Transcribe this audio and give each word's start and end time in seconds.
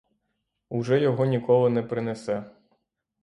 Уже 0.69 0.99
його 0.99 1.25
ніколи 1.25 1.69
не 1.69 1.83
принесе. 1.83 2.43